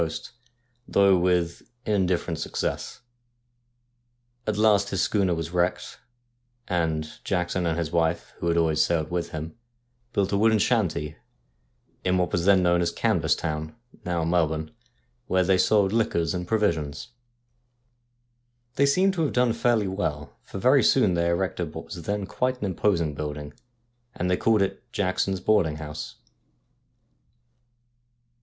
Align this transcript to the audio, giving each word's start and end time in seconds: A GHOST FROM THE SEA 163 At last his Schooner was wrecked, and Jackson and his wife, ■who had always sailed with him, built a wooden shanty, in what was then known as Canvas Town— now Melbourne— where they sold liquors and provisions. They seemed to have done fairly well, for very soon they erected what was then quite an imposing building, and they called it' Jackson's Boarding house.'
A 0.01 0.03
GHOST 0.03 0.31
FROM 0.91 1.21
THE 1.21 1.45
SEA 1.45 1.65
163 1.85 2.69
At 4.47 4.57
last 4.57 4.89
his 4.89 4.99
Schooner 5.03 5.35
was 5.35 5.51
wrecked, 5.51 5.99
and 6.67 7.07
Jackson 7.23 7.67
and 7.67 7.77
his 7.77 7.91
wife, 7.91 8.33
■who 8.39 8.47
had 8.47 8.57
always 8.57 8.81
sailed 8.81 9.11
with 9.11 9.29
him, 9.29 9.53
built 10.11 10.31
a 10.31 10.39
wooden 10.39 10.57
shanty, 10.57 11.17
in 12.03 12.17
what 12.17 12.31
was 12.31 12.45
then 12.45 12.63
known 12.63 12.81
as 12.81 12.91
Canvas 12.91 13.35
Town— 13.35 13.75
now 14.03 14.23
Melbourne— 14.23 14.71
where 15.27 15.43
they 15.43 15.59
sold 15.59 15.93
liquors 15.93 16.33
and 16.33 16.47
provisions. 16.47 17.09
They 18.77 18.87
seemed 18.87 19.13
to 19.13 19.21
have 19.21 19.33
done 19.33 19.53
fairly 19.53 19.87
well, 19.87 20.35
for 20.41 20.57
very 20.57 20.81
soon 20.81 21.13
they 21.13 21.29
erected 21.29 21.75
what 21.75 21.85
was 21.85 22.01
then 22.01 22.25
quite 22.25 22.57
an 22.57 22.65
imposing 22.65 23.13
building, 23.13 23.53
and 24.15 24.31
they 24.31 24.37
called 24.37 24.63
it' 24.63 24.81
Jackson's 24.91 25.41
Boarding 25.41 25.75
house.' 25.75 26.15